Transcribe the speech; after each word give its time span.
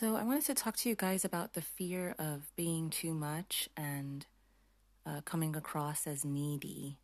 So, 0.00 0.14
I 0.14 0.22
wanted 0.22 0.44
to 0.44 0.54
talk 0.54 0.76
to 0.76 0.88
you 0.88 0.94
guys 0.94 1.24
about 1.24 1.54
the 1.54 1.60
fear 1.60 2.14
of 2.20 2.52
being 2.54 2.88
too 2.88 3.12
much 3.12 3.68
and 3.76 4.24
uh, 5.04 5.22
coming 5.22 5.56
across 5.56 6.06
as 6.06 6.24
needy, 6.24 7.00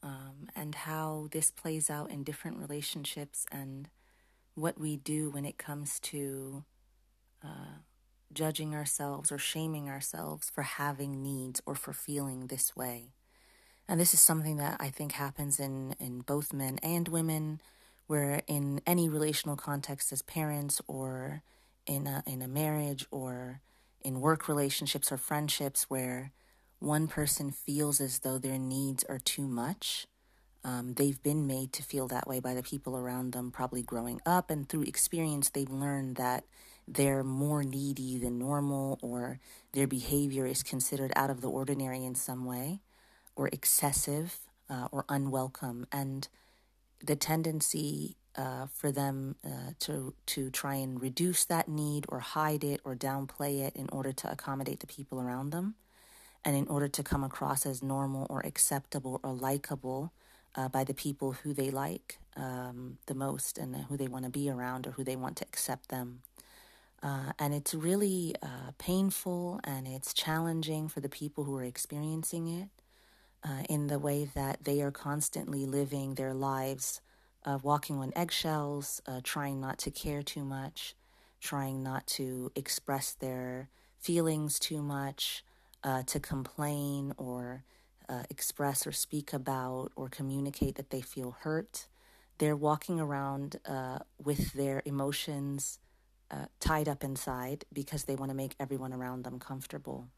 um, 0.00 0.48
and 0.54 0.76
how 0.76 1.26
this 1.32 1.50
plays 1.50 1.90
out 1.90 2.12
in 2.12 2.22
different 2.22 2.58
relationships 2.58 3.46
and 3.50 3.88
what 4.54 4.78
we 4.78 4.96
do 4.96 5.28
when 5.28 5.44
it 5.44 5.58
comes 5.58 5.98
to 5.98 6.62
uh, 7.42 7.80
judging 8.32 8.76
ourselves 8.76 9.32
or 9.32 9.38
shaming 9.38 9.88
ourselves 9.88 10.48
for 10.48 10.62
having 10.62 11.20
needs 11.20 11.60
or 11.66 11.74
for 11.74 11.92
feeling 11.92 12.46
this 12.46 12.76
way. 12.76 13.08
And 13.88 13.98
this 13.98 14.14
is 14.14 14.20
something 14.20 14.56
that 14.58 14.76
I 14.78 14.88
think 14.88 15.14
happens 15.14 15.58
in, 15.58 15.96
in 15.98 16.20
both 16.20 16.52
men 16.52 16.78
and 16.80 17.08
women, 17.08 17.60
where 18.06 18.42
in 18.46 18.80
any 18.86 19.08
relational 19.08 19.56
context 19.56 20.12
as 20.12 20.22
parents 20.22 20.80
or 20.86 21.42
in 21.86 22.06
a, 22.06 22.22
in 22.26 22.42
a 22.42 22.48
marriage 22.48 23.06
or 23.10 23.60
in 24.02 24.20
work 24.20 24.48
relationships 24.48 25.10
or 25.10 25.16
friendships 25.16 25.84
where 25.88 26.32
one 26.78 27.08
person 27.08 27.50
feels 27.50 28.00
as 28.00 28.20
though 28.20 28.38
their 28.38 28.58
needs 28.58 29.04
are 29.04 29.18
too 29.18 29.46
much. 29.46 30.06
Um, 30.62 30.94
they've 30.94 31.22
been 31.22 31.46
made 31.46 31.72
to 31.74 31.82
feel 31.82 32.08
that 32.08 32.26
way 32.26 32.40
by 32.40 32.54
the 32.54 32.62
people 32.62 32.96
around 32.96 33.32
them, 33.32 33.50
probably 33.50 33.82
growing 33.82 34.20
up, 34.24 34.50
and 34.50 34.68
through 34.68 34.82
experience, 34.82 35.50
they've 35.50 35.70
learned 35.70 36.16
that 36.16 36.44
they're 36.86 37.24
more 37.24 37.62
needy 37.64 38.18
than 38.18 38.38
normal 38.38 38.98
or 39.02 39.40
their 39.72 39.86
behavior 39.86 40.46
is 40.46 40.62
considered 40.62 41.12
out 41.16 41.30
of 41.30 41.40
the 41.40 41.48
ordinary 41.48 42.04
in 42.04 42.14
some 42.14 42.44
way 42.44 42.80
or 43.36 43.48
excessive 43.48 44.38
uh, 44.68 44.88
or 44.90 45.04
unwelcome. 45.08 45.86
And 45.90 46.28
the 47.02 47.16
tendency 47.16 48.16
uh, 48.36 48.66
for 48.66 48.90
them 48.90 49.36
uh, 49.44 49.72
to 49.78 50.14
to 50.26 50.50
try 50.50 50.74
and 50.74 51.00
reduce 51.00 51.44
that 51.44 51.68
need 51.68 52.04
or 52.08 52.20
hide 52.20 52.64
it 52.64 52.80
or 52.84 52.96
downplay 52.96 53.60
it 53.60 53.76
in 53.76 53.88
order 53.90 54.12
to 54.12 54.30
accommodate 54.30 54.80
the 54.80 54.86
people 54.86 55.20
around 55.20 55.50
them, 55.50 55.74
and 56.44 56.56
in 56.56 56.66
order 56.66 56.88
to 56.88 57.02
come 57.02 57.22
across 57.22 57.64
as 57.64 57.82
normal 57.82 58.26
or 58.28 58.40
acceptable 58.40 59.20
or 59.22 59.32
likable 59.32 60.12
uh, 60.56 60.68
by 60.68 60.84
the 60.84 60.94
people 60.94 61.32
who 61.32 61.54
they 61.54 61.70
like 61.70 62.18
um, 62.36 62.98
the 63.06 63.14
most 63.14 63.58
and 63.58 63.76
who 63.88 63.96
they 63.96 64.08
want 64.08 64.24
to 64.24 64.30
be 64.30 64.50
around 64.50 64.86
or 64.86 64.92
who 64.92 65.04
they 65.04 65.16
want 65.16 65.36
to 65.36 65.44
accept 65.44 65.88
them. 65.88 66.22
Uh, 67.02 67.32
and 67.38 67.52
it's 67.52 67.74
really 67.74 68.34
uh, 68.42 68.72
painful 68.78 69.60
and 69.62 69.86
it's 69.86 70.14
challenging 70.14 70.88
for 70.88 71.00
the 71.00 71.08
people 71.08 71.44
who 71.44 71.54
are 71.54 71.64
experiencing 71.64 72.48
it 72.48 72.68
uh, 73.44 73.62
in 73.68 73.88
the 73.88 73.98
way 73.98 74.28
that 74.34 74.64
they 74.64 74.80
are 74.80 74.90
constantly 74.90 75.66
living 75.66 76.14
their 76.14 76.34
lives 76.34 77.00
uh, 77.44 77.58
walking 77.62 77.96
on 77.98 78.12
eggshells, 78.16 79.02
uh, 79.06 79.20
trying 79.22 79.60
not 79.60 79.78
to 79.78 79.90
care 79.90 80.22
too 80.22 80.44
much, 80.44 80.94
trying 81.40 81.82
not 81.82 82.06
to 82.06 82.50
express 82.56 83.12
their 83.12 83.68
feelings 83.98 84.58
too 84.58 84.82
much, 84.82 85.44
uh, 85.82 86.02
to 86.04 86.18
complain 86.18 87.12
or 87.18 87.64
uh, 88.08 88.22
express 88.30 88.86
or 88.86 88.92
speak 88.92 89.32
about 89.32 89.92
or 89.96 90.08
communicate 90.08 90.76
that 90.76 90.90
they 90.90 91.00
feel 91.00 91.36
hurt. 91.40 91.86
They're 92.38 92.56
walking 92.56 92.98
around 92.98 93.60
uh, 93.66 93.98
with 94.22 94.52
their 94.54 94.82
emotions 94.84 95.78
tied 96.58 96.88
up 96.88 97.04
inside 97.04 97.64
because 97.72 98.04
they 98.04 98.16
want 98.16 98.28
to 98.28 98.34
make 98.34 98.56
everyone 98.58 98.92
around 98.92 99.22
them 99.22 99.38
comfortable. 99.38 100.08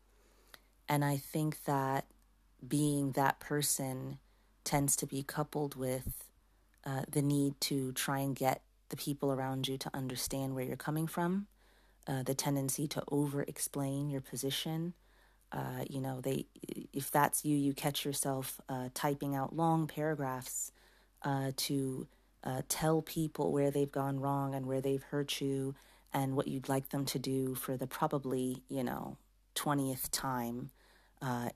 And 0.89 1.05
I 1.05 1.19
think 1.19 1.65
that 1.65 2.07
being 2.69 3.13
that 3.13 3.41
person 3.41 4.19
tends 4.65 4.97
to 4.97 5.07
be 5.07 5.23
coupled 5.23 5.75
with 5.77 6.25
uh, 6.85 7.03
the 7.11 7.23
need 7.23 7.61
to 7.61 7.93
try 7.93 8.19
and 8.19 8.37
get 8.37 8.63
the 8.89 8.97
people 8.97 9.33
around 9.33 9.67
you 9.67 9.77
to 9.77 9.91
understand 9.95 10.55
where 10.55 10.65
you're 10.65 10.77
coming 10.77 11.07
from, 11.07 11.47
uh, 12.07 12.23
the 12.23 12.35
tendency 12.35 12.87
to 12.87 13.03
over 13.11 13.43
explain 13.43 14.09
your 14.09 14.21
position. 14.21 14.95
Uh, 15.51 15.85
you 15.89 16.01
know, 16.01 16.21
they 16.21 16.47
if 16.93 17.11
that's 17.11 17.45
you, 17.45 17.57
you 17.57 17.73
catch 17.73 18.05
yourself 18.05 18.61
uh, 18.69 18.89
typing 18.95 19.35
out 19.35 19.55
long 19.55 19.87
paragraphs 19.87 20.73
uh, 21.23 21.51
to 21.57 22.07
tell 22.69 23.03
people 23.03 23.51
where 23.51 23.73
they've 23.73 23.91
gone 23.91 24.21
wrong 24.21 24.55
and 24.55 24.67
where 24.67 24.81
they've 24.81 25.03
hurt 25.03 25.41
you 25.41 25.75
and 26.13 26.37
what 26.37 26.47
you'd 26.47 26.69
like 26.69 26.91
them 26.91 27.05
to 27.05 27.19
do 27.19 27.57
for 27.57 27.77
the 27.77 27.89
probably 27.89 28.63
you 28.69 28.85
know 28.85 29.17
twentieth 29.57 30.09
time 30.13 30.71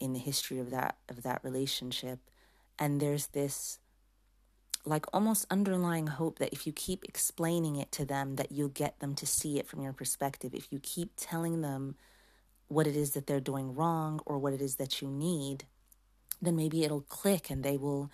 in 0.00 0.12
the 0.12 0.18
history 0.18 0.58
of 0.58 0.70
that 0.70 0.96
of 1.08 1.22
that 1.22 1.42
relationship. 1.44 2.18
And 2.78 3.00
there's 3.00 3.28
this 3.28 3.78
like 4.84 5.04
almost 5.12 5.46
underlying 5.50 6.06
hope 6.06 6.38
that 6.38 6.52
if 6.52 6.66
you 6.66 6.72
keep 6.72 7.04
explaining 7.04 7.76
it 7.76 7.92
to 7.92 8.04
them 8.04 8.36
that 8.36 8.50
you'll 8.50 8.68
get 8.68 8.98
them 9.00 9.14
to 9.14 9.26
see 9.26 9.58
it 9.58 9.66
from 9.66 9.82
your 9.82 9.92
perspective 9.92 10.54
if 10.54 10.72
you 10.72 10.78
keep 10.82 11.12
telling 11.16 11.60
them 11.60 11.96
what 12.68 12.86
it 12.86 12.96
is 12.96 13.10
that 13.10 13.26
they're 13.26 13.40
doing 13.40 13.74
wrong 13.74 14.20
or 14.24 14.38
what 14.38 14.52
it 14.52 14.60
is 14.60 14.76
that 14.76 15.02
you 15.02 15.08
need 15.08 15.64
then 16.40 16.56
maybe 16.56 16.84
it'll 16.84 17.02
click 17.02 17.50
and 17.50 17.62
they 17.62 17.76
will 17.76 18.10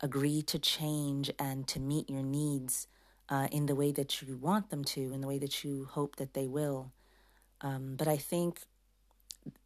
agree 0.00 0.42
to 0.42 0.58
change 0.58 1.30
and 1.38 1.66
to 1.68 1.78
meet 1.78 2.08
your 2.08 2.22
needs 2.22 2.86
uh, 3.28 3.48
in 3.50 3.66
the 3.66 3.74
way 3.74 3.92
that 3.92 4.22
you 4.22 4.36
want 4.36 4.70
them 4.70 4.84
to 4.84 5.12
in 5.12 5.20
the 5.20 5.26
way 5.26 5.38
that 5.38 5.64
you 5.64 5.86
hope 5.90 6.16
that 6.16 6.32
they 6.32 6.46
will 6.46 6.92
um, 7.60 7.94
but 7.96 8.08
i 8.08 8.16
think 8.16 8.62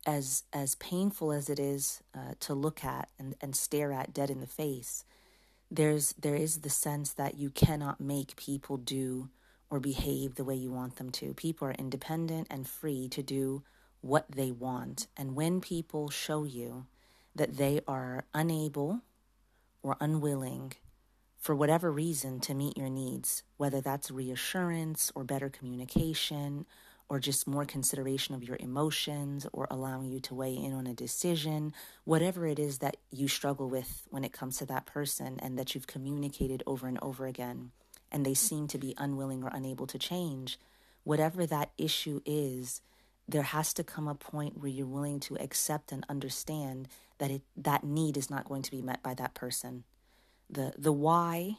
as 0.07 0.45
as 0.53 0.75
painful 0.77 1.33
as 1.33 1.49
it 1.49 1.59
is 1.59 2.03
uh, 2.15 2.35
to 2.41 2.55
look 2.55 2.85
at 2.85 3.09
and, 3.19 3.35
and 3.41 3.57
stare 3.57 3.93
at 3.93 4.13
dead 4.13 4.31
in 4.31 4.41
the 4.41 4.47
face 4.47 5.05
there's 5.71 6.15
there 6.19 6.35
is 6.35 6.59
the 6.61 6.71
sense 6.71 7.13
that 7.13 7.39
you 7.39 7.51
cannot 7.51 8.01
make 8.01 8.37
people 8.37 8.77
do 8.77 9.29
or 9.71 9.79
behave 9.79 10.35
the 10.35 10.45
way 10.45 10.55
you 10.55 10.73
want 10.73 10.97
them 10.97 11.11
to. 11.11 11.33
People 11.35 11.69
are 11.69 11.73
independent 11.73 12.49
and 12.51 12.69
free 12.69 13.09
to 13.09 13.23
do 13.23 13.63
what 14.01 14.27
they 14.29 14.51
want. 14.51 15.07
And 15.17 15.37
when 15.37 15.61
people 15.61 16.11
show 16.11 16.43
you 16.43 16.87
that 17.37 17.57
they 17.57 17.81
are 17.87 18.25
unable 18.35 19.03
or 19.83 19.97
unwilling 20.01 20.73
for 21.39 21.55
whatever 21.55 21.93
reason 21.93 22.41
to 22.41 22.55
meet 22.55 22.77
your 22.77 22.89
needs, 22.89 23.45
whether 23.57 23.81
that's 23.81 24.11
reassurance 24.11 25.13
or 25.15 25.23
better 25.23 25.49
communication 25.49 26.67
or 27.11 27.19
just 27.19 27.49
more 27.49 27.65
consideration 27.65 28.37
of 28.37 28.45
your 28.45 28.57
emotions 28.61 29.45
or 29.53 29.67
allowing 29.69 30.13
you 30.13 30.21
to 30.21 30.33
weigh 30.33 30.55
in 30.55 30.73
on 30.73 30.87
a 30.87 30.95
decision, 30.95 31.75
whatever 32.05 32.47
it 32.47 32.57
is 32.57 32.79
that 32.79 32.97
you 33.11 33.27
struggle 33.27 33.69
with 33.69 34.07
when 34.11 34.23
it 34.23 34.33
comes 34.33 34.59
to 34.59 34.65
that 34.65 34.87
person 34.87 35.37
and 35.43 35.59
that 35.59 35.75
you've 35.75 35.89
communicated 35.89 36.63
over 36.69 36.87
and 36.87 37.01
over 37.03 37.27
again, 37.27 37.73
and 38.13 38.25
they 38.25 38.33
seem 38.33 38.69
to 38.69 38.79
be 38.79 38.95
unwilling 38.97 39.43
or 39.43 39.51
unable 39.53 39.89
to 39.89 39.99
change, 39.99 40.57
whatever 41.03 41.45
that 41.45 41.73
issue 41.77 42.21
is, 42.25 42.81
there 43.29 43.43
has 43.43 43.75
to 43.75 43.83
come 43.83 44.07
a 44.07 44.15
point 44.15 44.59
where 44.59 44.71
you're 44.71 44.87
willing 44.87 45.19
to 45.19 45.37
accept 45.41 45.91
and 45.91 46.07
understand 46.09 46.87
that 47.19 47.33
it, 47.33 47.43
that 47.57 47.83
need 47.83 48.17
is 48.17 48.31
not 48.31 48.49
going 48.49 48.63
to 48.63 48.71
be 48.71 48.83
met 48.83 49.03
by 49.03 49.15
that 49.15 49.35
person. 49.35 49.83
The, 50.49 50.75
the 50.79 50.93
why 50.93 51.57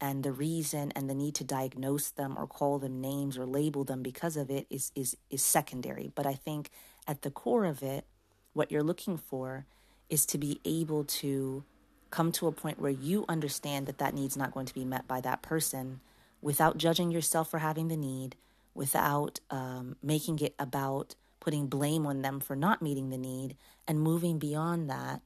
and 0.00 0.22
the 0.22 0.32
reason 0.32 0.92
and 0.96 1.10
the 1.10 1.14
need 1.14 1.34
to 1.36 1.44
diagnose 1.44 2.10
them 2.10 2.36
or 2.38 2.46
call 2.46 2.78
them 2.78 3.00
names 3.00 3.36
or 3.36 3.44
label 3.44 3.84
them 3.84 4.02
because 4.02 4.36
of 4.36 4.50
it 4.50 4.66
is 4.70 4.92
is 4.94 5.16
is 5.30 5.42
secondary. 5.42 6.10
But 6.14 6.26
i 6.26 6.34
think 6.34 6.70
at 7.06 7.22
the 7.22 7.30
core 7.30 7.64
of 7.64 7.82
it 7.82 8.04
what 8.52 8.70
you're 8.70 8.82
looking 8.82 9.16
for 9.16 9.66
is 10.08 10.26
to 10.26 10.38
be 10.38 10.60
able 10.64 11.04
to 11.04 11.64
come 12.10 12.32
to 12.32 12.48
a 12.48 12.52
point 12.52 12.80
where 12.80 12.90
you 12.90 13.24
understand 13.28 13.86
that 13.86 13.98
that 13.98 14.14
need's 14.14 14.36
not 14.36 14.52
going 14.52 14.66
to 14.66 14.74
be 14.74 14.84
met 14.84 15.06
by 15.06 15.20
that 15.20 15.42
person 15.42 16.00
without 16.42 16.76
judging 16.76 17.10
yourself 17.10 17.50
for 17.50 17.58
having 17.58 17.88
the 17.88 17.96
need 17.96 18.36
without 18.74 19.40
um, 19.50 19.96
making 20.02 20.38
it 20.40 20.54
about 20.58 21.14
putting 21.38 21.66
blame 21.66 22.06
on 22.06 22.22
them 22.22 22.40
for 22.40 22.54
not 22.56 22.82
meeting 22.82 23.10
the 23.10 23.18
need 23.18 23.56
and 23.86 24.00
moving 24.00 24.38
beyond 24.38 24.90
that 24.90 25.20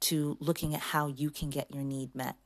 to 0.00 0.36
looking 0.40 0.74
at 0.74 0.80
how 0.80 1.06
you 1.06 1.30
can 1.30 1.48
get 1.48 1.72
your 1.72 1.84
need 1.84 2.14
met 2.14 2.36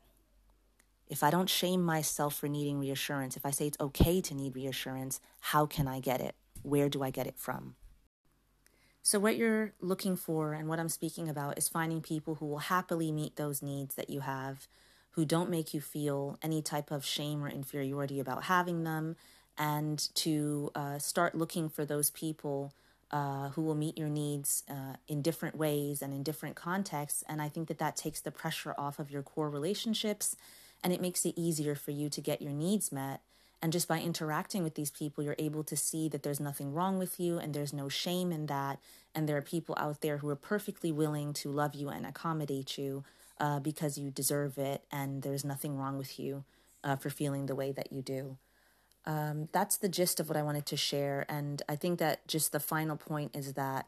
if 1.08 1.22
I 1.22 1.30
don't 1.30 1.48
shame 1.48 1.82
myself 1.82 2.34
for 2.36 2.48
needing 2.48 2.78
reassurance, 2.78 3.36
if 3.36 3.46
I 3.46 3.50
say 3.50 3.66
it's 3.66 3.80
okay 3.80 4.20
to 4.20 4.34
need 4.34 4.54
reassurance, 4.54 5.20
how 5.40 5.66
can 5.66 5.86
I 5.86 6.00
get 6.00 6.20
it? 6.20 6.34
Where 6.62 6.88
do 6.88 7.02
I 7.02 7.10
get 7.10 7.26
it 7.26 7.38
from? 7.38 7.76
So, 9.02 9.20
what 9.20 9.36
you're 9.36 9.72
looking 9.80 10.16
for 10.16 10.52
and 10.52 10.68
what 10.68 10.80
I'm 10.80 10.88
speaking 10.88 11.28
about 11.28 11.58
is 11.58 11.68
finding 11.68 12.00
people 12.00 12.36
who 12.36 12.46
will 12.46 12.58
happily 12.58 13.12
meet 13.12 13.36
those 13.36 13.62
needs 13.62 13.94
that 13.94 14.10
you 14.10 14.20
have, 14.20 14.66
who 15.12 15.24
don't 15.24 15.48
make 15.48 15.72
you 15.72 15.80
feel 15.80 16.38
any 16.42 16.60
type 16.60 16.90
of 16.90 17.04
shame 17.04 17.44
or 17.44 17.48
inferiority 17.48 18.18
about 18.18 18.44
having 18.44 18.82
them, 18.82 19.14
and 19.56 20.12
to 20.16 20.72
uh, 20.74 20.98
start 20.98 21.36
looking 21.36 21.68
for 21.68 21.84
those 21.84 22.10
people 22.10 22.74
uh, 23.12 23.50
who 23.50 23.62
will 23.62 23.76
meet 23.76 23.96
your 23.96 24.08
needs 24.08 24.64
uh, 24.68 24.96
in 25.06 25.22
different 25.22 25.56
ways 25.56 26.02
and 26.02 26.12
in 26.12 26.24
different 26.24 26.56
contexts. 26.56 27.22
And 27.28 27.40
I 27.40 27.48
think 27.48 27.68
that 27.68 27.78
that 27.78 27.96
takes 27.96 28.20
the 28.20 28.32
pressure 28.32 28.74
off 28.76 28.98
of 28.98 29.12
your 29.12 29.22
core 29.22 29.48
relationships 29.48 30.34
and 30.84 30.92
it 30.92 31.00
makes 31.00 31.24
it 31.24 31.34
easier 31.36 31.74
for 31.74 31.90
you 31.90 32.08
to 32.10 32.20
get 32.20 32.42
your 32.42 32.52
needs 32.52 32.92
met. 32.92 33.20
And 33.62 33.72
just 33.72 33.88
by 33.88 34.00
interacting 34.00 34.62
with 34.62 34.74
these 34.74 34.90
people, 34.90 35.24
you're 35.24 35.36
able 35.38 35.64
to 35.64 35.76
see 35.76 36.08
that 36.10 36.22
there's 36.22 36.40
nothing 36.40 36.72
wrong 36.74 36.98
with 36.98 37.18
you 37.18 37.38
and 37.38 37.54
there's 37.54 37.72
no 37.72 37.88
shame 37.88 38.30
in 38.30 38.46
that. 38.46 38.78
And 39.14 39.28
there 39.28 39.36
are 39.36 39.42
people 39.42 39.74
out 39.78 40.02
there 40.02 40.18
who 40.18 40.28
are 40.28 40.36
perfectly 40.36 40.92
willing 40.92 41.32
to 41.34 41.50
love 41.50 41.74
you 41.74 41.88
and 41.88 42.04
accommodate 42.06 42.76
you 42.78 43.02
uh, 43.40 43.58
because 43.60 43.96
you 43.98 44.10
deserve 44.10 44.58
it 44.58 44.84
and 44.92 45.22
there's 45.22 45.44
nothing 45.44 45.76
wrong 45.78 45.98
with 45.98 46.18
you 46.20 46.44
uh, 46.84 46.96
for 46.96 47.10
feeling 47.10 47.46
the 47.46 47.54
way 47.54 47.72
that 47.72 47.92
you 47.92 48.02
do. 48.02 48.36
um, 49.06 49.48
that's 49.52 49.76
the 49.76 49.88
gist 49.88 50.20
of 50.20 50.28
what 50.28 50.36
I 50.36 50.42
wanted 50.42 50.66
to 50.66 50.76
share. 50.76 51.24
And 51.28 51.62
I 51.68 51.76
think 51.76 51.98
that 51.98 52.26
just 52.26 52.52
the 52.52 52.60
final 52.60 52.96
point 52.96 53.34
is 53.34 53.54
that 53.54 53.86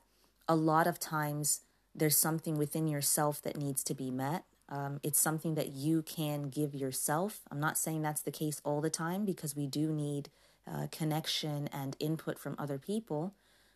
a 0.48 0.54
lot 0.56 0.86
of 0.86 0.98
times 1.00 1.60
there's 1.94 2.16
something 2.16 2.56
within 2.56 2.86
yourself 2.86 3.42
that 3.42 3.56
needs 3.56 3.82
to 3.84 3.94
be 3.94 4.10
met. 4.10 4.44
Um, 4.68 5.00
it's 5.02 5.18
something 5.18 5.54
that 5.54 5.72
you 5.72 6.02
can 6.02 6.50
give 6.50 6.74
yourself. 6.74 7.40
I'm 7.50 7.60
not 7.60 7.78
saying 7.78 8.02
that's 8.02 8.20
the 8.20 8.30
case 8.30 8.60
all 8.64 8.80
the 8.80 8.90
time 8.90 9.24
because 9.24 9.56
we 9.56 9.66
do 9.66 9.92
need 9.92 10.28
uh, 10.70 10.88
connection 10.90 11.68
and 11.68 11.96
input 11.98 12.38
from 12.38 12.54
other 12.58 12.78
people, 12.78 13.34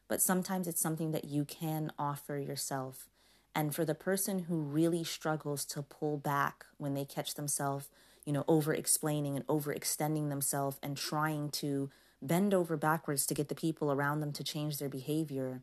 but 0.08 0.20
sometimes 0.20 0.68
it's 0.68 0.80
something 0.80 1.12
that 1.12 1.24
you 1.24 1.44
can 1.44 1.92
offer 1.98 2.36
yourself. 2.36 3.08
And 3.54 3.74
for 3.74 3.84
the 3.84 3.94
person 3.94 4.40
who 4.40 4.60
really 4.60 5.04
struggles 5.04 5.64
to 5.66 5.82
pull 5.82 6.16
back 6.18 6.66
when 6.78 6.94
they 6.94 7.04
catch 7.04 7.34
themselves, 7.34 7.88
you 8.24 8.32
know, 8.32 8.44
over 8.46 8.72
explaining 8.72 9.36
and 9.36 9.46
overextending 9.46 10.28
themselves 10.28 10.78
and 10.82 10.96
trying 10.96 11.50
to 11.50 11.90
bend 12.20 12.54
over 12.54 12.76
backwards 12.76 13.26
to 13.26 13.34
get 13.34 13.48
the 13.48 13.54
people 13.54 13.90
around 13.90 14.20
them 14.20 14.32
to 14.32 14.44
change 14.44 14.78
their 14.78 14.88
behavior, 14.88 15.62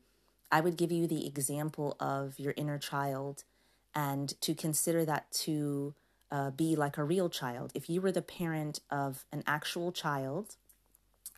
I 0.52 0.62
would 0.62 0.78
give 0.78 0.92
you 0.92 1.08
the 1.08 1.26
example 1.28 1.96
of 2.00 2.40
your 2.40 2.54
inner 2.58 2.78
child 2.80 3.44
and 3.96 4.40
to 4.42 4.54
consider 4.54 5.06
that 5.06 5.32
to 5.32 5.94
uh, 6.32 6.52
be 6.52 6.76
like 6.76 6.98
a 6.98 7.04
real 7.04 7.30
child. 7.30 7.72
If 7.74 7.90
you 7.90 8.02
were 8.02 8.12
the 8.12 8.22
parent 8.22 8.82
of 8.90 9.26
an 9.32 9.44
actual 9.48 9.92
child, 9.92 10.56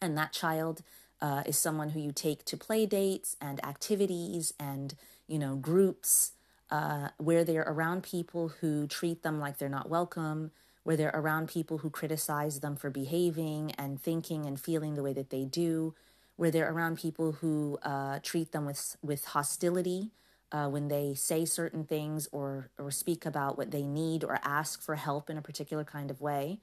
and 0.01 0.17
that 0.17 0.33
child 0.33 0.81
uh, 1.21 1.43
is 1.45 1.57
someone 1.57 1.89
who 1.89 1.99
you 1.99 2.11
take 2.11 2.43
to 2.45 2.57
play 2.57 2.85
dates 2.85 3.37
and 3.39 3.63
activities 3.63 4.53
and 4.59 4.95
you 5.27 5.37
know 5.37 5.55
groups 5.55 6.31
uh, 6.71 7.09
where 7.17 7.43
they're 7.43 7.65
around 7.67 8.01
people 8.03 8.49
who 8.59 8.87
treat 8.87 9.23
them 9.23 9.39
like 9.39 9.57
they're 9.57 9.69
not 9.69 9.89
welcome 9.89 10.51
where 10.83 10.97
they're 10.97 11.11
around 11.13 11.47
people 11.47 11.79
who 11.79 11.91
criticize 11.91 12.61
them 12.61 12.75
for 12.75 12.89
behaving 12.89 13.71
and 13.77 14.01
thinking 14.01 14.47
and 14.47 14.59
feeling 14.59 14.95
the 14.95 15.03
way 15.03 15.13
that 15.13 15.29
they 15.29 15.45
do 15.45 15.93
where 16.37 16.49
they're 16.49 16.71
around 16.71 16.97
people 16.97 17.33
who 17.33 17.77
uh, 17.83 18.17
treat 18.23 18.51
them 18.51 18.65
with 18.65 18.97
with 19.03 19.25
hostility 19.25 20.11
uh, 20.51 20.67
when 20.67 20.87
they 20.87 21.13
say 21.13 21.45
certain 21.45 21.83
things 21.83 22.27
or 22.31 22.69
or 22.77 22.91
speak 22.91 23.25
about 23.25 23.57
what 23.57 23.71
they 23.71 23.83
need 23.83 24.23
or 24.23 24.39
ask 24.43 24.81
for 24.81 24.95
help 24.95 25.29
in 25.29 25.37
a 25.37 25.41
particular 25.41 25.83
kind 25.83 26.11
of 26.11 26.21
way 26.21 26.59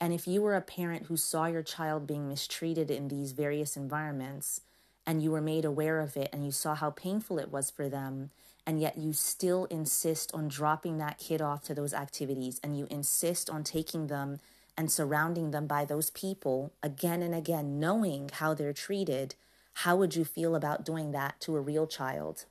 and 0.00 0.12
if 0.12 0.26
you 0.26 0.42
were 0.42 0.54
a 0.54 0.60
parent 0.60 1.06
who 1.06 1.16
saw 1.16 1.46
your 1.46 1.62
child 1.62 2.06
being 2.06 2.28
mistreated 2.28 2.90
in 2.90 3.08
these 3.08 3.32
various 3.32 3.76
environments 3.76 4.60
and 5.06 5.22
you 5.22 5.30
were 5.30 5.40
made 5.40 5.64
aware 5.64 6.00
of 6.00 6.16
it 6.16 6.30
and 6.32 6.44
you 6.44 6.50
saw 6.50 6.74
how 6.74 6.90
painful 6.90 7.38
it 7.38 7.50
was 7.50 7.70
for 7.70 7.88
them, 7.88 8.30
and 8.66 8.80
yet 8.80 8.96
you 8.98 9.12
still 9.12 9.66
insist 9.66 10.30
on 10.34 10.48
dropping 10.48 10.98
that 10.98 11.18
kid 11.18 11.42
off 11.42 11.62
to 11.64 11.74
those 11.74 11.92
activities 11.92 12.60
and 12.62 12.76
you 12.76 12.86
insist 12.90 13.50
on 13.50 13.62
taking 13.62 14.06
them 14.06 14.40
and 14.76 14.90
surrounding 14.90 15.52
them 15.52 15.66
by 15.66 15.84
those 15.84 16.10
people 16.10 16.72
again 16.82 17.22
and 17.22 17.34
again, 17.34 17.78
knowing 17.78 18.30
how 18.34 18.54
they're 18.54 18.72
treated, 18.72 19.34
how 19.74 19.94
would 19.96 20.16
you 20.16 20.24
feel 20.24 20.54
about 20.54 20.84
doing 20.84 21.12
that 21.12 21.40
to 21.40 21.56
a 21.56 21.60
real 21.60 21.86
child? 21.86 22.46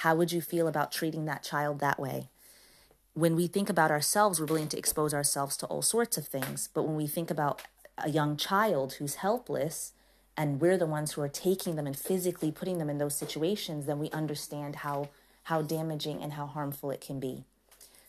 How 0.00 0.14
would 0.14 0.32
you 0.32 0.40
feel 0.40 0.68
about 0.68 0.92
treating 0.92 1.24
that 1.24 1.42
child 1.42 1.80
that 1.80 1.98
way? 1.98 2.28
when 3.14 3.34
we 3.34 3.46
think 3.46 3.68
about 3.68 3.90
ourselves, 3.90 4.40
we're 4.40 4.46
willing 4.46 4.68
to 4.68 4.78
expose 4.78 5.12
ourselves 5.12 5.56
to 5.58 5.66
all 5.66 5.82
sorts 5.82 6.16
of 6.16 6.26
things. 6.26 6.68
But 6.72 6.84
when 6.84 6.96
we 6.96 7.06
think 7.06 7.30
about 7.30 7.62
a 7.98 8.08
young 8.08 8.36
child 8.36 8.94
who's 8.94 9.16
helpless 9.16 9.92
and 10.36 10.60
we're 10.60 10.78
the 10.78 10.86
ones 10.86 11.12
who 11.12 11.20
are 11.20 11.28
taking 11.28 11.76
them 11.76 11.86
and 11.86 11.96
physically 11.96 12.50
putting 12.52 12.78
them 12.78 12.88
in 12.88 12.98
those 12.98 13.16
situations, 13.16 13.86
then 13.86 13.98
we 13.98 14.10
understand 14.10 14.76
how 14.76 15.08
how 15.44 15.62
damaging 15.62 16.22
and 16.22 16.34
how 16.34 16.46
harmful 16.46 16.90
it 16.90 17.00
can 17.00 17.18
be. 17.18 17.44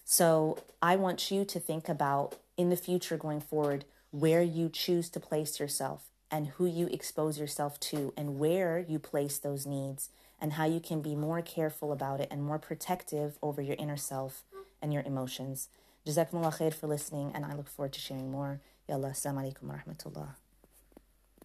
So, 0.06 0.60
I 0.82 0.96
want 0.96 1.32
you 1.32 1.46
to 1.46 1.60
think 1.60 1.90
about 1.90 2.36
in 2.58 2.70
the 2.70 2.76
future 2.76 3.18
going 3.18 3.42
forward 3.42 3.86
where 4.12 4.44
you 4.44 4.70
choose 4.70 5.10
to 5.10 5.20
place 5.20 5.60
yourself 5.60 6.04
and 6.30 6.48
who 6.48 6.66
you 6.66 6.88
expose 6.88 7.40
yourself 7.40 7.80
to 7.80 8.14
and 8.16 8.38
where 8.38 8.80
you 8.80 9.00
place 9.00 9.38
those 9.40 9.66
needs 9.66 10.10
and 10.42 10.54
how 10.54 10.66
you 10.66 10.80
can 10.80 11.02
be 11.02 11.16
more 11.16 11.42
careful 11.42 11.94
about 11.94 12.20
it 12.20 12.28
and 12.32 12.44
more 12.44 12.60
protective 12.60 13.38
over 13.42 13.62
your 13.62 13.76
inner 13.78 13.96
self 13.96 14.44
and 14.82 14.92
your 14.92 15.04
emotions. 15.04 15.70
Jazakumullah 16.06 16.58
khair 16.58 16.74
for 16.74 16.88
listening, 16.88 17.32
and 17.34 17.46
I 17.46 17.54
look 17.54 17.70
forward 17.70 17.94
to 17.94 18.00
sharing 18.00 18.32
more. 18.32 18.60
Yallah, 18.90 19.12
assalamu 19.12 19.54
alaikum 19.54 19.64
wa 19.64 19.76
rahmatullah. 19.76 20.41